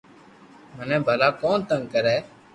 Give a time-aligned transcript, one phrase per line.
[0.75, 2.15] مني ڀلا ڪو تنگ ڪري